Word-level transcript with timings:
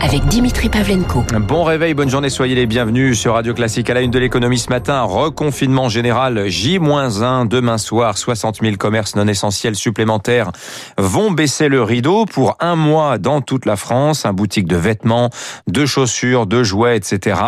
avec 0.00 0.24
Dimitri 0.26 0.68
Pavlenko. 0.68 1.24
Bon 1.40 1.64
réveil, 1.64 1.94
bonne 1.94 2.08
journée, 2.08 2.30
soyez 2.30 2.54
les 2.54 2.66
bienvenus 2.66 3.18
sur 3.18 3.34
Radio 3.34 3.54
Classique 3.54 3.90
à 3.90 3.94
la 3.94 4.00
une 4.00 4.10
de 4.10 4.18
l'économie 4.18 4.58
ce 4.58 4.68
matin. 4.68 5.02
Reconfinement 5.02 5.88
général 5.88 6.48
J-1 6.48 7.48
demain 7.48 7.78
soir. 7.78 8.16
60 8.16 8.60
000 8.62 8.76
commerces 8.76 9.16
non 9.16 9.26
essentiels 9.28 9.76
supplémentaires 9.76 10.50
vont 10.98 11.30
baisser 11.30 11.68
le 11.68 11.82
rideau 11.82 12.26
pour 12.26 12.56
un 12.60 12.76
mois 12.76 13.18
dans 13.18 13.40
toute 13.40 13.66
la 13.66 13.76
France. 13.76 14.26
Un 14.26 14.32
boutique 14.32 14.66
de 14.66 14.76
vêtements, 14.76 15.30
de 15.66 15.86
chaussures, 15.86 16.46
de 16.46 16.62
jouets, 16.62 16.96
etc. 16.96 17.40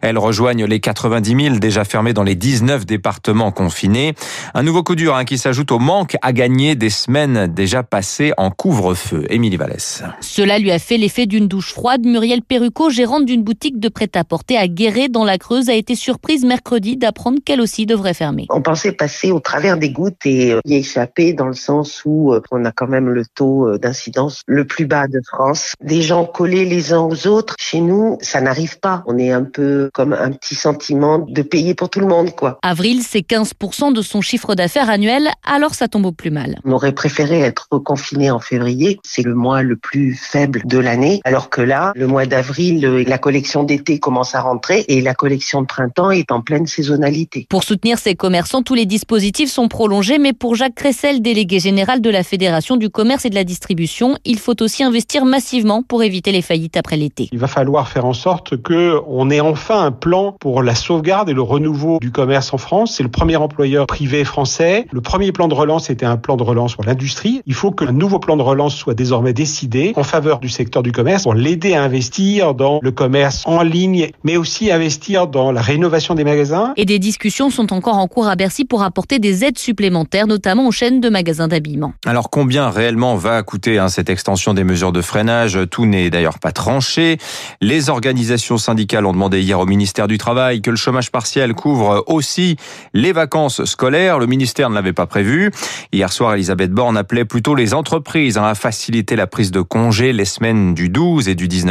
Elles 0.00 0.18
rejoignent 0.18 0.66
les 0.66 0.80
90 0.80 1.44
000 1.44 1.56
déjà 1.58 1.84
fermés 1.84 2.12
dans 2.12 2.24
les 2.24 2.34
19 2.34 2.86
départements 2.86 3.52
confinés. 3.52 4.14
Un 4.54 4.62
nouveau 4.62 4.82
coup 4.82 4.94
dur 4.94 5.14
hein, 5.14 5.24
qui 5.24 5.38
s'ajoute 5.38 5.72
au 5.72 5.78
manque 5.78 6.16
à 6.22 6.32
gagner 6.32 6.74
des 6.74 6.90
semaines 6.90 7.46
déjà 7.46 7.82
passées 7.82 8.32
en 8.36 8.50
couvre-feu. 8.50 9.24
Émilie 9.28 9.56
Vallès. 9.56 10.02
Cela 10.20 10.58
lui 10.58 10.70
a 10.70 10.78
fait 10.78 10.96
l'effet 10.96 11.26
d'une 11.26 11.48
douche 11.48 11.72
froide 11.72 11.91
Muriel 12.00 12.42
Perrucot, 12.42 12.90
gérante 12.90 13.26
d'une 13.26 13.42
boutique 13.42 13.78
de 13.78 13.88
prêt-à-porter 13.88 14.56
à 14.56 14.66
Guéret 14.66 15.08
dans 15.08 15.24
la 15.24 15.38
Creuse, 15.38 15.68
a 15.68 15.74
été 15.74 15.94
surprise 15.94 16.44
mercredi 16.44 16.96
d'apprendre 16.96 17.38
qu'elle 17.44 17.60
aussi 17.60 17.86
devrait 17.86 18.14
fermer. 18.14 18.46
On 18.50 18.62
pensait 18.62 18.92
passer 18.92 19.30
au 19.30 19.40
travers 19.40 19.76
des 19.76 19.90
gouttes 19.90 20.24
et 20.24 20.52
euh, 20.52 20.60
y 20.64 20.76
échapper 20.76 21.32
dans 21.32 21.46
le 21.46 21.54
sens 21.54 22.02
où 22.04 22.32
euh, 22.32 22.40
on 22.50 22.64
a 22.64 22.72
quand 22.72 22.86
même 22.86 23.08
le 23.08 23.24
taux 23.26 23.68
euh, 23.68 23.78
d'incidence 23.78 24.42
le 24.46 24.66
plus 24.66 24.86
bas 24.86 25.06
de 25.06 25.20
France. 25.26 25.74
Des 25.82 26.02
gens 26.02 26.24
collés 26.24 26.64
les 26.64 26.92
uns 26.92 27.00
aux 27.00 27.26
autres, 27.26 27.54
chez 27.58 27.80
nous, 27.80 28.18
ça 28.20 28.40
n'arrive 28.40 28.78
pas. 28.80 29.02
On 29.06 29.18
est 29.18 29.30
un 29.30 29.44
peu 29.44 29.90
comme 29.92 30.12
un 30.12 30.30
petit 30.30 30.54
sentiment 30.54 31.18
de 31.18 31.42
payer 31.42 31.74
pour 31.74 31.90
tout 31.90 32.00
le 32.00 32.06
monde, 32.06 32.34
quoi. 32.34 32.58
Avril, 32.62 33.02
c'est 33.02 33.26
15% 33.26 33.92
de 33.92 34.02
son 34.02 34.20
chiffre 34.20 34.54
d'affaires 34.54 34.88
annuel, 34.88 35.28
alors 35.44 35.74
ça 35.74 35.88
tombe 35.88 36.06
au 36.06 36.12
plus 36.12 36.30
mal. 36.30 36.58
On 36.64 36.72
aurait 36.72 36.92
préféré 36.92 37.40
être 37.40 37.68
confiné 37.78 38.30
en 38.30 38.40
février. 38.40 39.00
C'est 39.04 39.22
le 39.22 39.34
mois 39.34 39.62
le 39.62 39.76
plus 39.76 40.14
faible 40.14 40.62
de 40.64 40.78
l'année, 40.78 41.20
alors 41.24 41.50
que 41.50 41.60
là, 41.60 41.81
le 41.94 42.06
mois 42.06 42.26
d'avril, 42.26 43.04
la 43.06 43.18
collection 43.18 43.64
d'été 43.64 43.98
commence 43.98 44.34
à 44.34 44.40
rentrer 44.40 44.84
et 44.88 45.00
la 45.00 45.14
collection 45.14 45.62
de 45.62 45.66
printemps 45.66 46.10
est 46.10 46.30
en 46.30 46.40
pleine 46.40 46.66
saisonnalité. 46.66 47.46
Pour 47.48 47.64
soutenir 47.64 47.98
ces 47.98 48.14
commerçants, 48.14 48.62
tous 48.62 48.74
les 48.74 48.86
dispositifs 48.86 49.50
sont 49.50 49.68
prolongés, 49.68 50.18
mais 50.18 50.32
pour 50.32 50.54
Jacques 50.54 50.74
Cressel, 50.74 51.22
délégué 51.22 51.58
général 51.58 52.00
de 52.00 52.10
la 52.10 52.22
Fédération 52.22 52.76
du 52.76 52.90
commerce 52.90 53.24
et 53.24 53.30
de 53.30 53.34
la 53.34 53.44
distribution, 53.44 54.16
il 54.24 54.38
faut 54.38 54.62
aussi 54.62 54.82
investir 54.84 55.24
massivement 55.24 55.82
pour 55.82 56.02
éviter 56.02 56.32
les 56.32 56.42
faillites 56.42 56.76
après 56.76 56.96
l'été. 56.96 57.28
Il 57.32 57.38
va 57.38 57.48
falloir 57.48 57.88
faire 57.88 58.04
en 58.04 58.12
sorte 58.12 58.56
que 58.62 59.00
on 59.06 59.30
ait 59.30 59.40
enfin 59.40 59.84
un 59.84 59.92
plan 59.92 60.36
pour 60.40 60.62
la 60.62 60.74
sauvegarde 60.74 61.28
et 61.28 61.34
le 61.34 61.42
renouveau 61.42 61.98
du 62.00 62.10
commerce 62.10 62.52
en 62.52 62.58
France. 62.58 62.94
C'est 62.96 63.02
le 63.02 63.10
premier 63.10 63.36
employeur 63.36 63.86
privé 63.86 64.24
français. 64.24 64.86
Le 64.92 65.00
premier 65.00 65.32
plan 65.32 65.48
de 65.48 65.54
relance 65.54 65.90
était 65.90 66.06
un 66.06 66.16
plan 66.16 66.36
de 66.36 66.42
relance 66.42 66.74
pour 66.74 66.84
l'industrie. 66.84 67.42
Il 67.46 67.54
faut 67.54 67.70
que 67.70 67.84
un 67.84 67.92
nouveau 67.92 68.18
plan 68.18 68.36
de 68.36 68.42
relance 68.42 68.76
soit 68.76 68.94
désormais 68.94 69.32
décidé 69.32 69.92
en 69.96 70.04
faveur 70.04 70.38
du 70.38 70.48
secteur 70.48 70.82
du 70.82 70.92
commerce 70.92 71.24
pour 71.24 71.34
l'aider 71.34 71.71
à 71.74 71.82
investir 71.82 72.54
dans 72.54 72.80
le 72.82 72.90
commerce 72.90 73.42
en 73.46 73.62
ligne, 73.62 74.10
mais 74.24 74.36
aussi 74.36 74.70
investir 74.70 75.26
dans 75.26 75.52
la 75.52 75.60
rénovation 75.60 76.14
des 76.14 76.24
magasins. 76.24 76.72
Et 76.76 76.84
des 76.84 76.98
discussions 76.98 77.50
sont 77.50 77.72
encore 77.72 77.96
en 77.96 78.06
cours 78.08 78.28
à 78.28 78.36
Bercy 78.36 78.64
pour 78.64 78.82
apporter 78.82 79.18
des 79.18 79.44
aides 79.44 79.58
supplémentaires, 79.58 80.26
notamment 80.26 80.66
aux 80.66 80.72
chaînes 80.72 81.00
de 81.00 81.08
magasins 81.08 81.48
d'habillement. 81.48 81.94
Alors 82.06 82.30
combien 82.30 82.70
réellement 82.70 83.16
va 83.16 83.42
coûter 83.42 83.78
hein, 83.78 83.88
cette 83.88 84.10
extension 84.10 84.54
des 84.54 84.64
mesures 84.64 84.92
de 84.92 85.00
freinage? 85.00 85.58
Tout 85.70 85.86
n'est 85.86 86.10
d'ailleurs 86.10 86.38
pas 86.38 86.52
tranché. 86.52 87.18
Les 87.60 87.90
organisations 87.90 88.58
syndicales 88.58 89.06
ont 89.06 89.12
demandé 89.12 89.40
hier 89.40 89.58
au 89.58 89.66
ministère 89.66 90.08
du 90.08 90.18
Travail 90.18 90.60
que 90.60 90.70
le 90.70 90.76
chômage 90.76 91.10
partiel 91.10 91.54
couvre 91.54 92.04
aussi 92.06 92.56
les 92.92 93.12
vacances 93.12 93.64
scolaires. 93.64 94.18
Le 94.18 94.26
ministère 94.26 94.70
ne 94.70 94.74
l'avait 94.74 94.92
pas 94.92 95.06
prévu. 95.06 95.50
Hier 95.92 96.12
soir, 96.12 96.34
Elisabeth 96.34 96.72
Borne 96.72 96.96
appelait 96.96 97.24
plutôt 97.24 97.54
les 97.54 97.74
entreprises 97.74 98.36
hein, 98.36 98.44
à 98.44 98.54
faciliter 98.54 99.16
la 99.16 99.26
prise 99.26 99.50
de 99.50 99.60
congés 99.60 100.12
les 100.12 100.24
semaines 100.24 100.74
du 100.74 100.88
12 100.88 101.28
et 101.28 101.34
du 101.34 101.48
19 101.48 101.61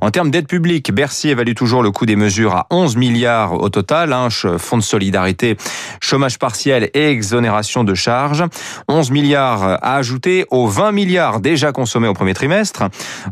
En 0.00 0.10
termes 0.10 0.30
d'aide 0.30 0.46
publique, 0.46 0.92
Bercy 0.92 1.28
évalue 1.28 1.54
toujours 1.54 1.82
le 1.82 1.90
coût 1.90 2.06
des 2.06 2.16
mesures 2.16 2.54
à 2.54 2.66
11 2.70 2.96
milliards 2.96 3.54
au 3.54 3.68
total, 3.68 4.12
hein, 4.12 4.28
fonds 4.58 4.78
de 4.78 4.82
solidarité, 4.82 5.56
chômage 6.00 6.38
partiel 6.38 6.90
et 6.94 7.10
exonération 7.10 7.84
de 7.84 7.94
charges. 7.94 8.44
11 8.88 9.10
milliards 9.10 9.62
à 9.62 9.96
ajouter 9.96 10.46
aux 10.50 10.66
20 10.66 10.92
milliards 10.92 11.40
déjà 11.40 11.72
consommés 11.72 12.08
au 12.08 12.14
premier 12.14 12.34
trimestre, 12.34 12.84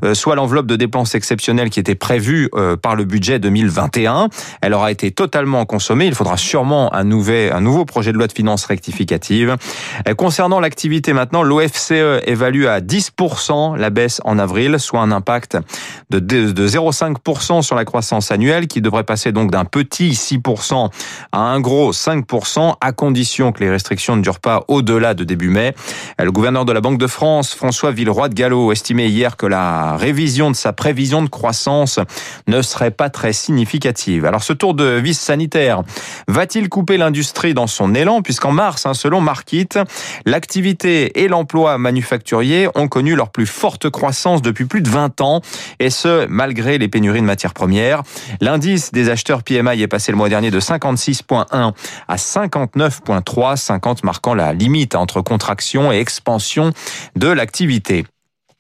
euh, 0.05 0.15
soit 0.15 0.35
l'enveloppe 0.35 0.67
de 0.67 0.77
dépenses 0.77 1.15
exceptionnelles 1.15 1.71
qui 1.71 1.81
était 1.81 1.95
prévue 1.95 2.49
euh, 2.55 2.77
par 2.77 2.97
le 2.97 3.05
budget 3.05 3.39
2021. 3.39 4.29
Elle 4.61 4.75
aura 4.75 4.91
été 4.91 5.11
totalement 5.11 5.65
consommée. 5.65 6.07
Il 6.07 6.15
faudra 6.15 6.37
sûrement 6.37 6.95
un, 6.95 7.05
nouvel, 7.05 7.53
un 7.53 7.61
nouveau 7.61 7.85
projet 7.85 8.13
de 8.13 8.19
loi 8.19 8.27
de 8.27 8.33
finances 8.33 8.65
rectificative. 8.67 9.57
Euh, 10.09 10.15
concernant 10.15 10.61
l'activité 10.61 11.13
maintenant, 11.13 11.43
l'OFCE 11.43 12.23
évalue 12.25 12.67
à 12.67 12.81
10% 12.81 13.77
la 13.77 13.91
baisse 13.91 14.21
en 14.25 14.39
avril, 14.39 14.79
soit 14.79 15.01
un 15.01 15.13
impact 15.13 15.56
de, 16.11 16.19
de 16.19 16.69
0,5% 16.69 17.63
sur 17.63 17.77
la 17.77 17.85
croissance 17.85 18.31
annuelle 18.31 18.67
qui 18.67 18.81
devrait 18.81 19.05
passer 19.05 19.33
donc 19.33 19.51
d'un 19.51 19.65
petit 19.65 20.11
6% 20.11 20.91
à 21.33 21.39
un 21.39 21.61
gros 21.61 21.93
5% 21.93 22.75
à 22.81 22.93
condition 22.93 23.53
que 23.53 23.61
les 23.61 23.71
restrictions 23.71 24.17
ne 24.17 24.23
durent 24.23 24.41
pas 24.41 24.65
au-delà 24.69 25.15
de 25.15 25.25
début 25.25 25.49
mai. 25.49 25.75
Le 26.19 26.33
gouverneur 26.33 26.65
de 26.65 26.73
la 26.73 26.81
Banque 26.81 26.99
de 26.99 27.07
France, 27.07 27.55
François 27.55 27.91
Villeroy 27.91 28.29
de 28.29 28.35
Gallo, 28.35 28.73
estimait 28.73 29.09
hier 29.09 29.37
que 29.37 29.47
la 29.47 29.97
révision 29.97 30.51
de 30.51 30.57
sa 30.57 30.73
prévision 30.73 31.23
de 31.23 31.29
croissance 31.29 32.01
ne 32.47 32.63
serait 32.63 32.91
pas 32.91 33.11
très 33.11 33.33
significative. 33.33 34.25
Alors 34.25 34.43
ce 34.43 34.53
tour 34.53 34.75
de 34.75 34.85
vis 34.85 35.19
sanitaire 35.19 35.83
va-t-il 36.29 36.69
couper 36.69 36.97
l'industrie 36.97 37.55
dans 37.55 37.67
son 37.67 37.95
élan? 37.95 38.23
Puisqu'en 38.23 38.53
mars, 38.53 38.87
hein, 38.87 38.95
selon 38.95 39.21
Markit, 39.21 39.69
l'activité 40.25 41.23
et 41.23 41.29
l'emploi 41.29 41.79
manufacturier 41.79 42.69
ont 42.75 42.89
connu 42.89 43.15
leur 43.15 43.31
plus 43.31 43.47
forte 43.47 43.91
croissance 43.91 44.43
depuis 44.43 44.65
plus 44.65 44.83
de 44.83 44.89
20 44.89 45.21
ans 45.21 45.41
et 45.79 45.91
ce, 45.91 46.27
malgré 46.27 46.79
les 46.79 46.89
pénuries 46.89 47.21
de 47.21 47.27
matières 47.27 47.55
premières. 47.55 48.03
L'indice 48.41 48.93
des 48.93 49.09
acheteurs 49.09 49.43
PMI 49.43 49.83
est 49.83 49.89
passé 49.89 50.13
le 50.13 50.19
mois 50.19 50.29
dernier 50.29 50.51
de 50.51 50.61
56,1 50.61 51.73
à 52.09 52.17
59,3, 52.17 53.57
50 53.57 54.05
marquant 54.05 54.35
la 54.35 54.53
limite 54.53 54.95
entre 54.95 55.21
contraction 55.21 55.93
et 55.93 55.99
expansion 55.99 56.73
de 57.17 57.29
l'activité. 57.29 58.07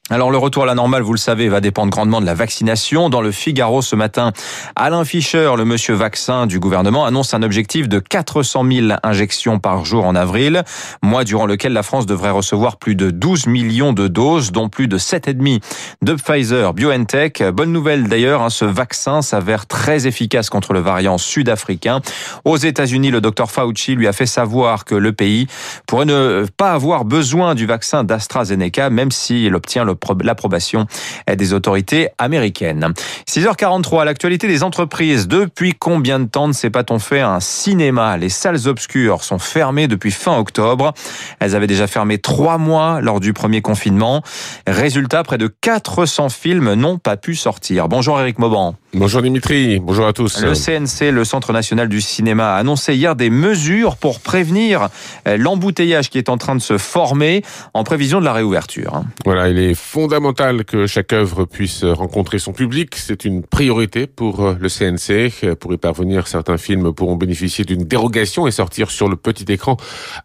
Alors 0.08 0.30
le 0.30 0.38
retour 0.38 0.62
à 0.62 0.66
la 0.66 0.76
normale, 0.76 1.02
vous 1.02 1.14
le 1.14 1.18
savez, 1.18 1.48
va 1.48 1.60
dépendre 1.60 1.90
grandement 1.90 2.20
de 2.20 2.26
la 2.26 2.34
vaccination. 2.34 3.10
Dans 3.10 3.20
le 3.20 3.32
Figaro 3.32 3.82
ce 3.82 3.96
matin, 3.96 4.32
Alain 4.76 5.04
Fischer, 5.04 5.50
le 5.56 5.64
monsieur 5.64 5.94
vaccin 5.94 6.46
du 6.46 6.60
gouvernement, 6.60 7.04
annonce 7.04 7.34
un 7.34 7.42
objectif 7.42 7.88
de 7.88 7.98
400 7.98 8.64
000 8.70 8.88
injections 9.02 9.58
par 9.58 9.84
jour 9.84 10.04
en 10.04 10.14
avril, 10.14 10.62
mois 11.02 11.24
durant 11.24 11.46
lequel 11.46 11.72
la 11.72 11.82
France 11.82 12.06
devrait 12.06 12.30
recevoir 12.30 12.76
plus 12.76 12.94
de 12.94 13.10
12 13.10 13.48
millions 13.48 13.92
de 13.92 14.06
doses, 14.06 14.52
dont 14.52 14.68
plus 14.68 14.86
de 14.86 14.96
7,5 14.96 15.60
de 16.02 16.14
Pfizer 16.14 16.72
BioNTech. 16.72 17.42
Bonne 17.52 17.72
nouvelle 17.72 18.06
d'ailleurs, 18.06 18.42
hein, 18.42 18.50
ce 18.50 18.64
vaccin 18.64 19.22
s'avère 19.22 19.66
très 19.66 20.06
efficace 20.06 20.50
contre 20.50 20.72
le 20.72 20.78
variant 20.78 21.18
sud-africain. 21.18 22.00
Aux 22.44 22.58
États-Unis, 22.58 23.10
le 23.10 23.20
docteur 23.20 23.50
Fauci 23.50 23.96
lui 23.96 24.06
a 24.06 24.12
fait 24.12 24.26
savoir 24.26 24.84
que 24.84 24.94
le 24.94 25.12
pays 25.12 25.48
pourrait 25.88 26.04
ne 26.04 26.46
pas 26.56 26.70
avoir 26.70 27.04
besoin 27.04 27.56
du 27.56 27.66
vaccin 27.66 28.04
d'AstraZeneca, 28.04 28.88
même 28.88 29.10
s'il 29.10 29.52
obtient 29.56 29.82
le 29.82 29.95
l'approbation 30.22 30.86
des 31.32 31.52
autorités 31.52 32.08
américaines. 32.18 32.92
6h43, 33.28 34.04
l'actualité 34.04 34.48
des 34.48 34.62
entreprises. 34.62 35.28
Depuis 35.28 35.74
combien 35.74 36.20
de 36.20 36.26
temps 36.26 36.48
ne 36.48 36.52
s'est 36.52 36.70
pas-on 36.70 36.98
fait 36.98 37.20
un 37.20 37.40
cinéma? 37.40 38.16
Les 38.16 38.28
salles 38.28 38.66
obscures 38.66 39.24
sont 39.24 39.38
fermées 39.38 39.88
depuis 39.88 40.10
fin 40.10 40.36
octobre. 40.38 40.94
Elles 41.40 41.56
avaient 41.56 41.66
déjà 41.66 41.86
fermé 41.86 42.18
trois 42.18 42.58
mois 42.58 43.00
lors 43.00 43.20
du 43.20 43.32
premier 43.32 43.62
confinement. 43.62 44.22
Résultat, 44.66 45.22
près 45.22 45.38
de 45.38 45.46
400 45.48 46.28
films 46.28 46.74
n'ont 46.74 46.98
pas 46.98 47.16
pu 47.16 47.34
sortir. 47.34 47.88
Bonjour 47.88 48.20
Eric 48.20 48.38
Mauban. 48.38 48.74
Bonjour 48.94 49.20
Dimitri, 49.20 49.78
bonjour 49.78 50.06
à 50.06 50.12
tous. 50.12 50.40
Le 50.42 50.54
CNC, 50.54 51.12
le 51.12 51.24
Centre 51.24 51.52
national 51.52 51.88
du 51.88 52.00
cinéma, 52.00 52.54
a 52.54 52.56
annoncé 52.56 52.94
hier 52.94 53.14
des 53.14 53.28
mesures 53.28 53.96
pour 53.96 54.20
prévenir 54.20 54.88
l'embouteillage 55.26 56.08
qui 56.08 56.18
est 56.18 56.28
en 56.30 56.38
train 56.38 56.54
de 56.54 56.62
se 56.62 56.78
former 56.78 57.42
en 57.74 57.84
prévision 57.84 58.20
de 58.20 58.24
la 58.24 58.32
réouverture. 58.32 59.02
Voilà, 59.24 59.48
il 59.48 59.58
est 59.58 59.74
fondamental 59.86 60.64
que 60.64 60.86
chaque 60.88 61.12
œuvre 61.12 61.44
puisse 61.44 61.84
rencontrer 61.84 62.40
son 62.40 62.52
public. 62.52 62.96
C'est 62.96 63.24
une 63.24 63.42
priorité 63.42 64.08
pour 64.08 64.56
le 64.58 64.68
CNC. 64.68 65.54
Pour 65.54 65.72
y 65.72 65.76
parvenir, 65.76 66.26
certains 66.26 66.58
films 66.58 66.92
pourront 66.92 67.14
bénéficier 67.14 67.64
d'une 67.64 67.84
dérogation 67.84 68.48
et 68.48 68.50
sortir 68.50 68.90
sur 68.90 69.08
le 69.08 69.14
petit 69.14 69.50
écran 69.50 69.76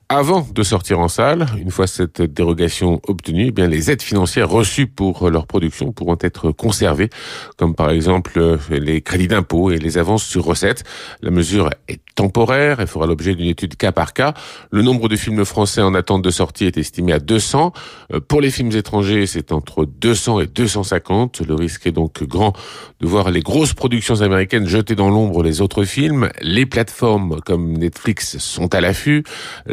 avant 0.09 0.47
de 0.51 0.63
sortir 0.63 0.99
en 0.99 1.07
salle. 1.07 1.45
Une 1.59 1.69
fois 1.69 1.85
cette 1.85 2.23
dérogation 2.23 2.99
obtenue, 3.07 3.47
eh 3.49 3.51
bien 3.51 3.67
les 3.67 3.91
aides 3.91 4.01
financières 4.01 4.49
reçues 4.49 4.87
pour 4.87 5.29
leur 5.29 5.45
production 5.45 5.91
pourront 5.91 6.17
être 6.21 6.51
conservées, 6.51 7.11
comme 7.57 7.75
par 7.75 7.91
exemple 7.91 8.57
les 8.71 9.01
crédits 9.01 9.27
d'impôt 9.27 9.69
et 9.69 9.77
les 9.77 9.99
avances 9.99 10.23
sur 10.23 10.43
recettes. 10.43 10.83
La 11.21 11.29
mesure 11.29 11.69
est 11.87 12.01
temporaire 12.15 12.79
et 12.79 12.87
fera 12.87 13.05
l'objet 13.05 13.35
d'une 13.35 13.47
étude 13.47 13.75
cas 13.75 13.91
par 13.91 14.13
cas. 14.13 14.33
Le 14.71 14.81
nombre 14.81 15.07
de 15.07 15.15
films 15.15 15.45
français 15.45 15.81
en 15.81 15.93
attente 15.93 16.23
de 16.23 16.31
sortie 16.31 16.65
est 16.65 16.77
estimé 16.77 17.13
à 17.13 17.19
200. 17.19 17.73
Euh, 18.13 18.19
pour 18.19 18.41
les 18.41 18.51
films 18.51 18.71
étrangers, 18.71 19.25
c'est 19.27 19.50
entre 19.51 19.86
200 19.86 20.42
et 20.42 20.48
250. 20.48 21.42
Le 21.48 21.56
risque 21.56 21.88
est 21.88 21.92
donc 21.92 22.24
grand 22.24 22.53
de 23.00 23.07
voir 23.07 23.31
les 23.31 23.42
grosses 23.42 23.74
productions 23.74 24.21
américaines 24.21 24.68
jeter 24.68 24.95
dans 24.95 25.09
l'ombre 25.09 25.44
les 25.44 25.62
autres 25.62 25.83
films. 25.83 26.30
Les 26.42 26.65
plateformes 26.65 27.42
comme 27.42 27.77
Netflix 27.77 28.38
sont 28.38 28.74
à 28.74 28.81
l'affût. 28.81 29.24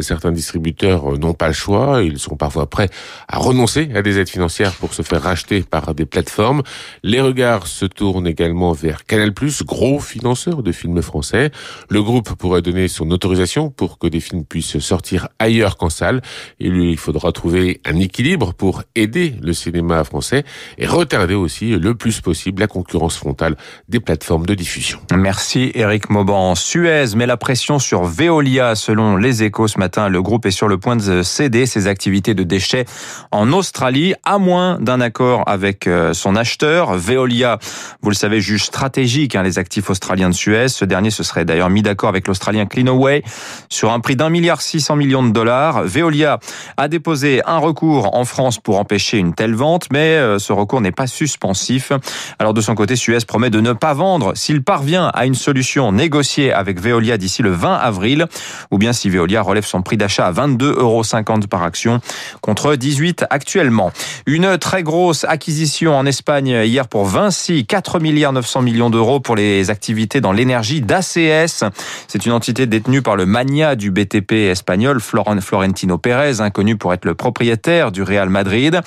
Certains 0.00 0.32
distributeurs 0.32 1.18
n'ont 1.18 1.34
pas 1.34 1.48
le 1.48 1.54
choix. 1.54 2.02
Ils 2.02 2.18
sont 2.18 2.36
parfois 2.36 2.68
prêts 2.68 2.88
à 3.28 3.38
renoncer 3.38 3.90
à 3.94 4.02
des 4.02 4.18
aides 4.18 4.28
financières 4.28 4.72
pour 4.72 4.94
se 4.94 5.02
faire 5.02 5.22
racheter 5.22 5.62
par 5.62 5.94
des 5.94 6.06
plateformes. 6.06 6.62
Les 7.02 7.20
regards 7.20 7.66
se 7.66 7.86
tournent 7.86 8.26
également 8.26 8.72
vers 8.72 9.04
Canal+, 9.04 9.32
gros 9.64 10.00
financeur 10.00 10.62
de 10.62 10.72
films 10.72 11.02
français. 11.02 11.50
Le 11.88 12.02
groupe 12.02 12.34
pourrait 12.34 12.62
donner 12.62 12.88
son 12.88 13.10
autorisation 13.10 13.70
pour 13.70 13.98
que 13.98 14.06
des 14.06 14.20
films 14.20 14.44
puissent 14.44 14.78
sortir 14.78 15.28
ailleurs 15.38 15.76
qu'en 15.76 15.90
salle. 15.90 16.22
Et 16.60 16.68
lui, 16.68 16.90
il 16.90 16.98
faudra 16.98 17.32
trouver 17.32 17.80
un 17.84 17.98
équilibre 17.98 18.54
pour 18.54 18.82
aider 18.94 19.34
le 19.40 19.52
cinéma 19.52 19.67
français 20.04 20.44
et 20.78 20.86
retarder 20.86 21.34
aussi 21.34 21.70
le 21.70 21.94
plus 21.94 22.20
possible 22.20 22.60
la 22.60 22.66
concurrence 22.66 23.16
frontale 23.16 23.56
des 23.88 24.00
plateformes 24.00 24.46
de 24.46 24.54
diffusion. 24.54 24.98
Merci 25.14 25.70
Eric 25.74 26.10
Mauban. 26.10 26.54
Suez 26.54 27.14
met 27.16 27.26
la 27.26 27.36
pression 27.36 27.78
sur 27.78 28.04
Veolia. 28.04 28.74
Selon 28.74 29.16
les 29.16 29.42
échos 29.42 29.68
ce 29.68 29.78
matin, 29.78 30.08
le 30.08 30.22
groupe 30.22 30.46
est 30.46 30.50
sur 30.50 30.68
le 30.68 30.78
point 30.78 30.96
de 30.96 31.22
céder 31.22 31.66
ses 31.66 31.86
activités 31.86 32.34
de 32.34 32.42
déchets 32.42 32.84
en 33.30 33.52
Australie, 33.52 34.14
à 34.24 34.38
moins 34.38 34.78
d'un 34.80 35.00
accord 35.00 35.44
avec 35.46 35.86
euh, 35.86 36.12
son 36.12 36.36
acheteur. 36.36 36.94
Veolia, 36.96 37.58
vous 38.02 38.10
le 38.10 38.14
savez, 38.14 38.40
juge 38.40 38.64
stratégique 38.64 39.36
hein, 39.36 39.42
les 39.42 39.58
actifs 39.58 39.90
australiens 39.90 40.30
de 40.30 40.34
Suez. 40.34 40.68
Ce 40.68 40.84
dernier 40.84 41.10
se 41.10 41.22
serait 41.22 41.44
d'ailleurs 41.44 41.70
mis 41.70 41.82
d'accord 41.82 42.08
avec 42.08 42.26
l'Australien 42.28 42.66
Cleanaway 42.66 43.22
sur 43.68 43.92
un 43.92 44.00
prix 44.00 44.16
d'un 44.16 44.30
milliard 44.30 44.60
six 44.60 44.80
cents 44.80 44.96
millions 44.96 45.26
de 45.26 45.32
dollars. 45.32 45.82
Veolia 45.84 46.38
a 46.76 46.88
déposé 46.88 47.42
un 47.46 47.58
recours 47.58 48.14
en 48.14 48.24
France 48.24 48.58
pour 48.58 48.78
empêcher 48.78 49.18
une 49.18 49.34
telle 49.34 49.54
mais 49.92 50.16
euh, 50.16 50.38
ce 50.38 50.52
recours 50.52 50.80
n'est 50.80 50.92
pas 50.92 51.06
suspensif. 51.06 51.92
Alors 52.38 52.54
de 52.54 52.60
son 52.60 52.74
côté, 52.74 52.96
Suez 52.96 53.18
promet 53.26 53.50
de 53.50 53.60
ne 53.60 53.72
pas 53.72 53.94
vendre 53.94 54.32
s'il 54.36 54.62
parvient 54.62 55.08
à 55.08 55.26
une 55.26 55.34
solution 55.34 55.92
négociée 55.92 56.52
avec 56.52 56.80
Veolia 56.80 57.16
d'ici 57.16 57.42
le 57.42 57.50
20 57.50 57.74
avril, 57.74 58.26
ou 58.70 58.78
bien 58.78 58.92
si 58.92 59.10
Veolia 59.10 59.42
relève 59.42 59.64
son 59.64 59.82
prix 59.82 59.96
d'achat 59.96 60.26
à 60.26 60.32
22,50 60.32 60.78
euros 60.78 61.02
par 61.50 61.62
action 61.62 62.00
contre 62.40 62.74
18 62.74 63.26
actuellement. 63.30 63.92
Une 64.26 64.58
très 64.58 64.82
grosse 64.82 65.24
acquisition 65.24 65.96
en 65.96 66.06
Espagne 66.06 66.62
hier 66.64 66.88
pour 66.88 67.04
Vinci, 67.04 67.66
4 67.66 68.00
milliards 68.00 68.32
900 68.32 68.62
millions 68.62 68.90
d'euros 68.90 69.20
pour 69.20 69.36
les 69.36 69.70
activités 69.70 70.20
dans 70.20 70.32
l'énergie 70.32 70.80
d'ACS. 70.80 71.64
C'est 72.06 72.26
une 72.26 72.32
entité 72.32 72.66
détenue 72.66 73.02
par 73.02 73.16
le 73.16 73.26
mania 73.26 73.76
du 73.76 73.90
BTP 73.90 74.32
espagnol, 74.32 75.00
Florentino 75.00 75.98
Pérez, 75.98 76.40
inconnu 76.40 76.76
pour 76.76 76.92
être 76.92 77.04
le 77.04 77.14
propriétaire 77.14 77.92
du 77.92 78.02
Real 78.02 78.28
Madrid. 78.28 78.80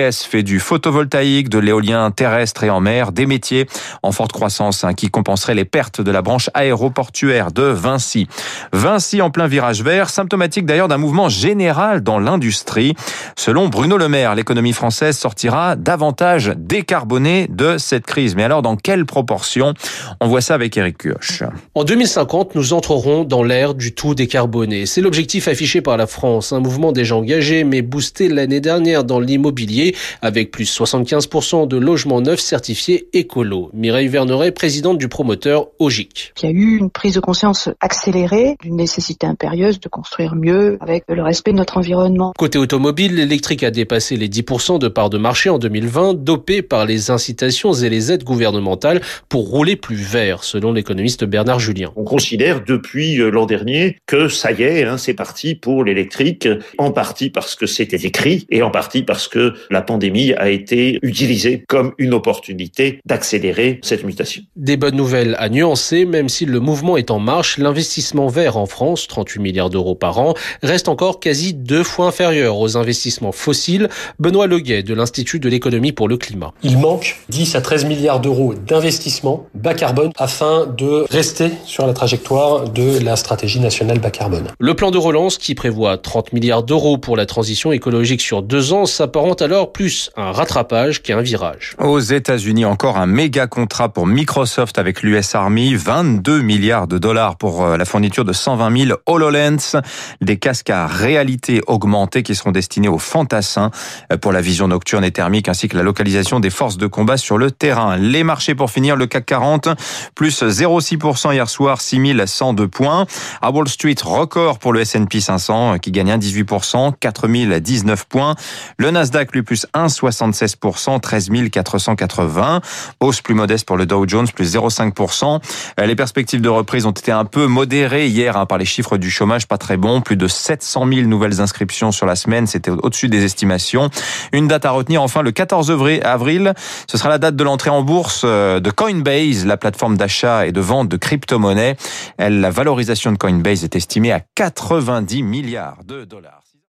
Fait 0.00 0.42
du 0.42 0.58
photovoltaïque, 0.58 1.48
de 1.48 1.58
l'éolien 1.58 2.10
terrestre 2.10 2.64
et 2.64 2.70
en 2.70 2.80
mer, 2.80 3.12
des 3.12 3.26
métiers 3.26 3.66
en 4.02 4.12
forte 4.12 4.32
croissance 4.32 4.84
hein, 4.84 4.94
qui 4.94 5.10
compenseraient 5.10 5.54
les 5.54 5.64
pertes 5.64 6.00
de 6.00 6.10
la 6.10 6.22
branche 6.22 6.48
aéroportuaire 6.54 7.52
de 7.52 7.62
Vinci. 7.62 8.26
Vinci 8.72 9.20
en 9.20 9.30
plein 9.30 9.46
virage 9.46 9.82
vert, 9.82 10.08
symptomatique 10.08 10.64
d'ailleurs 10.64 10.88
d'un 10.88 10.98
mouvement 10.98 11.28
général 11.28 12.02
dans 12.02 12.18
l'industrie. 12.18 12.94
Selon 13.36 13.68
Bruno 13.68 13.98
Le 13.98 14.08
Maire, 14.08 14.34
l'économie 14.34 14.72
française 14.72 15.18
sortira 15.18 15.76
davantage 15.76 16.52
décarbonée 16.56 17.48
de 17.50 17.76
cette 17.78 18.06
crise. 18.06 18.34
Mais 18.34 18.44
alors 18.44 18.62
dans 18.62 18.76
quelle 18.76 19.04
proportion? 19.04 19.74
On 20.20 20.28
voit 20.28 20.40
ça 20.40 20.54
avec 20.54 20.76
Eric 20.76 20.98
Kioch. 20.98 21.42
En 21.74 21.84
2050, 21.84 22.54
nous 22.54 22.72
entrerons 22.72 23.24
dans 23.24 23.42
l'ère 23.42 23.74
du 23.74 23.92
tout 23.92 24.14
décarboné. 24.14 24.86
C'est 24.86 25.00
l'objectif 25.00 25.48
affiché 25.48 25.80
par 25.82 25.96
la 25.96 26.06
France, 26.06 26.52
un 26.52 26.60
mouvement 26.60 26.92
déjà 26.92 27.16
engagé 27.16 27.64
mais 27.64 27.82
boosté 27.82 28.28
l'année 28.28 28.60
dernière 28.60 29.04
dans 29.04 29.20
l'immobilier 29.20 29.71
avec 30.20 30.50
plus 30.50 30.72
75% 30.78 31.68
de 31.68 31.76
logements 31.76 32.20
neufs 32.20 32.40
certifiés 32.40 33.08
écolo. 33.12 33.70
Mireille 33.72 34.08
Verneret, 34.08 34.52
présidente 34.52 34.98
du 34.98 35.08
promoteur 35.08 35.68
OGIC. 35.78 36.32
Il 36.42 36.46
y 36.46 36.48
a 36.48 36.52
eu 36.52 36.76
une 36.76 36.90
prise 36.90 37.14
de 37.14 37.20
conscience 37.20 37.68
accélérée 37.80 38.56
d'une 38.62 38.76
nécessité 38.76 39.26
impérieuse 39.26 39.80
de 39.80 39.88
construire 39.88 40.34
mieux 40.34 40.78
avec 40.80 41.04
le 41.08 41.22
respect 41.22 41.52
de 41.52 41.56
notre 41.56 41.78
environnement. 41.78 42.32
Côté 42.38 42.58
automobile, 42.58 43.14
l'électrique 43.14 43.62
a 43.62 43.70
dépassé 43.70 44.16
les 44.16 44.28
10% 44.28 44.78
de 44.78 44.88
parts 44.88 45.10
de 45.10 45.18
marché 45.18 45.50
en 45.50 45.58
2020, 45.58 46.14
dopé 46.14 46.62
par 46.62 46.86
les 46.86 47.10
incitations 47.10 47.72
et 47.72 47.88
les 47.88 48.12
aides 48.12 48.24
gouvernementales 48.24 49.00
pour 49.28 49.48
rouler 49.48 49.76
plus 49.76 49.96
vert, 49.96 50.44
selon 50.44 50.72
l'économiste 50.72 51.24
Bernard 51.24 51.60
Julien. 51.60 51.90
On 51.96 52.04
considère 52.04 52.64
depuis 52.64 53.20
euh, 53.20 53.30
l'an 53.30 53.46
dernier 53.46 53.98
que 54.06 54.28
ça 54.28 54.52
y 54.52 54.62
est, 54.62 54.84
hein, 54.84 54.98
c'est 54.98 55.14
parti 55.14 55.54
pour 55.54 55.84
l'électrique, 55.84 56.48
en 56.78 56.90
partie 56.90 57.30
parce 57.30 57.54
que 57.54 57.66
c'était 57.66 58.06
écrit 58.06 58.46
et 58.50 58.62
en 58.62 58.70
partie 58.70 59.02
parce 59.02 59.28
que 59.28 59.54
la 59.70 59.82
pandémie 59.82 60.32
a 60.34 60.50
été 60.50 60.98
utilisée 61.02 61.64
comme 61.68 61.92
une 61.98 62.14
opportunité 62.14 63.00
d'accélérer 63.06 63.80
cette 63.82 64.04
mutation. 64.04 64.42
Des 64.56 64.76
bonnes 64.76 64.96
nouvelles 64.96 65.36
à 65.38 65.48
nuancer, 65.48 66.04
même 66.04 66.28
si 66.28 66.46
le 66.46 66.60
mouvement 66.60 66.96
est 66.96 67.10
en 67.10 67.18
marche, 67.18 67.58
l'investissement 67.58 68.28
vert 68.28 68.56
en 68.56 68.66
France, 68.66 69.06
38 69.08 69.40
milliards 69.40 69.70
d'euros 69.70 69.94
par 69.94 70.18
an, 70.18 70.34
reste 70.62 70.88
encore 70.88 71.20
quasi 71.20 71.54
deux 71.54 71.82
fois 71.82 72.06
inférieur 72.06 72.58
aux 72.58 72.76
investissements 72.76 73.32
fossiles. 73.32 73.88
Benoît 74.18 74.46
Leguet 74.46 74.82
de 74.82 74.94
l'Institut 74.94 75.40
de 75.40 75.48
l'économie 75.48 75.92
pour 75.92 76.08
le 76.08 76.16
climat. 76.16 76.52
Il 76.62 76.78
manque 76.78 77.18
10 77.28 77.56
à 77.56 77.60
13 77.60 77.84
milliards 77.84 78.20
d'euros 78.20 78.54
d'investissement 78.54 79.46
bas 79.54 79.74
carbone 79.74 80.12
afin 80.16 80.66
de 80.66 81.06
rester 81.10 81.50
sur 81.64 81.86
la 81.86 81.92
trajectoire 81.92 82.68
de 82.68 82.98
la 83.04 83.16
stratégie 83.16 83.60
nationale 83.60 83.98
bas 83.98 84.10
carbone. 84.10 84.48
Le 84.58 84.74
plan 84.74 84.90
de 84.90 84.98
relance 84.98 85.38
qui 85.38 85.54
prévoit 85.54 85.98
30 85.98 86.32
milliards 86.32 86.62
d'euros 86.62 86.98
pour 86.98 87.16
la 87.16 87.26
transition 87.26 87.72
écologique 87.72 88.20
sur 88.20 88.42
deux 88.42 88.72
ans 88.72 88.86
s'apparente 88.86 89.42
alors 89.42 89.51
plus 89.72 90.10
à 90.16 90.22
un 90.22 90.32
rattrapage 90.32 91.02
qu'à 91.02 91.18
un 91.18 91.22
virage. 91.22 91.76
Aux 91.78 92.00
États-Unis, 92.00 92.64
encore 92.64 92.96
un 92.96 93.06
méga 93.06 93.46
contrat 93.46 93.90
pour 93.90 94.06
Microsoft 94.06 94.78
avec 94.78 95.02
l'US 95.02 95.34
Army, 95.34 95.74
22 95.74 96.40
milliards 96.40 96.86
de 96.86 96.98
dollars 96.98 97.36
pour 97.36 97.62
euh, 97.62 97.76
la 97.76 97.84
fourniture 97.84 98.24
de 98.24 98.32
120 98.32 98.86
000 98.86 98.98
HoloLens, 99.06 99.80
des 100.20 100.38
casques 100.38 100.70
à 100.70 100.86
réalité 100.86 101.60
augmentée 101.66 102.22
qui 102.22 102.34
seront 102.34 102.50
destinés 102.50 102.88
aux 102.88 102.98
fantassins 102.98 103.70
euh, 104.10 104.16
pour 104.16 104.32
la 104.32 104.40
vision 104.40 104.68
nocturne 104.68 105.04
et 105.04 105.10
thermique 105.10 105.48
ainsi 105.48 105.68
que 105.68 105.76
la 105.76 105.82
localisation 105.82 106.40
des 106.40 106.50
forces 106.50 106.78
de 106.78 106.86
combat 106.86 107.16
sur 107.16 107.36
le 107.36 107.50
terrain. 107.50 107.96
Les 107.96 108.24
marchés 108.24 108.54
pour 108.54 108.70
finir, 108.70 108.96
le 108.96 109.06
CAC 109.06 109.26
40 109.26 109.68
plus 110.14 110.42
0,6% 110.42 111.32
hier 111.34 111.48
soir, 111.48 111.80
6102 111.80 112.68
points. 112.68 113.06
À 113.42 113.50
Wall 113.50 113.68
Street, 113.68 113.96
record 114.02 114.58
pour 114.58 114.72
le 114.72 114.80
S&P 114.80 115.20
500 115.20 115.78
qui 115.78 115.90
gagne 115.90 116.10
1,18%, 116.10 116.94
4019 116.98 118.06
points. 118.06 118.34
Le 118.78 118.90
Nasdaq 118.90 119.32
lui 119.32 119.41
plus 119.42 119.66
1,76%, 119.74 121.00
13 121.00 121.30
480. 121.50 122.60
Hausse 123.00 123.20
plus 123.20 123.34
modeste 123.34 123.66
pour 123.66 123.76
le 123.76 123.86
Dow 123.86 124.06
Jones, 124.06 124.28
plus 124.28 124.54
0,5%. 124.54 125.40
Euh, 125.80 125.86
les 125.86 125.96
perspectives 125.96 126.40
de 126.40 126.48
reprise 126.48 126.86
ont 126.86 126.90
été 126.90 127.12
un 127.12 127.24
peu 127.24 127.46
modérées 127.46 128.08
hier 128.08 128.36
hein, 128.36 128.46
par 128.46 128.58
les 128.58 128.64
chiffres 128.64 128.96
du 128.96 129.10
chômage, 129.10 129.46
pas 129.46 129.58
très 129.58 129.76
bons. 129.76 130.00
Plus 130.00 130.16
de 130.16 130.28
700 130.28 130.86
000 130.92 131.06
nouvelles 131.08 131.40
inscriptions 131.40 131.92
sur 131.92 132.06
la 132.06 132.16
semaine, 132.16 132.46
c'était 132.46 132.70
au-dessus 132.70 133.08
des 133.08 133.24
estimations. 133.24 133.90
Une 134.32 134.48
date 134.48 134.64
à 134.64 134.70
retenir 134.70 135.02
enfin 135.02 135.22
le 135.22 135.32
14 135.32 135.70
avril. 136.04 136.54
Ce 136.86 136.98
sera 136.98 137.08
la 137.08 137.18
date 137.18 137.36
de 137.36 137.44
l'entrée 137.44 137.70
en 137.70 137.82
bourse 137.82 138.22
euh, 138.24 138.60
de 138.60 138.70
Coinbase, 138.70 139.46
la 139.46 139.56
plateforme 139.56 139.96
d'achat 139.96 140.46
et 140.46 140.52
de 140.52 140.60
vente 140.60 140.88
de 140.88 140.96
crypto-monnaies. 140.96 141.76
La 142.18 142.50
valorisation 142.50 143.12
de 143.12 143.18
Coinbase 143.18 143.64
est 143.64 143.76
estimée 143.76 144.12
à 144.12 144.20
90 144.34 145.22
milliards 145.22 145.84
de 145.84 146.04
dollars. 146.04 146.51